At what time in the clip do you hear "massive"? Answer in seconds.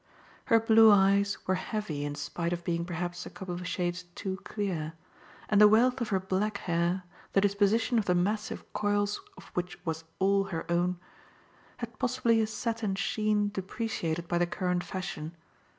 8.15-8.65